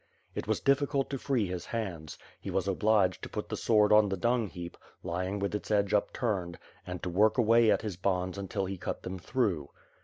It 0.33 0.47
was 0.47 0.59
difficult 0.59 1.11
to 1.11 1.19
free 1.19 1.45
his 1.45 1.67
hands. 1.67 2.17
He 2.39 2.49
was 2.49 2.67
obliged 2.67 3.21
to 3.21 3.29
put 3.29 3.49
the 3.49 3.55
sword 3.55 3.93
on 3.93 4.09
the 4.09 4.17
dung 4.17 4.47
heap, 4.47 4.75
lying 5.03 5.37
with 5.37 5.53
its 5.53 5.69
edge 5.69 5.93
upturned, 5.93 6.57
and 6.87 7.03
to 7.03 7.09
work 7.11 7.37
away 7.37 7.69
at 7.69 7.83
his 7.83 7.97
bonds 7.97 8.35
until 8.39 8.65
he 8.65 8.79
cut 8.79 9.03
them 9.03 9.19
through. 9.19 9.69